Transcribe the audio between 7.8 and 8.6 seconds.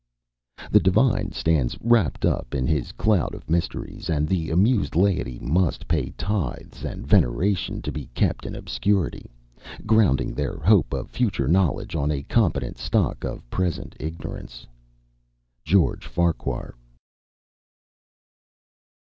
to be kept in